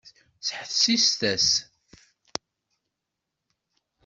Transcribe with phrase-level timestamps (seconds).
[0.37, 1.47] Ttḥessiset-as!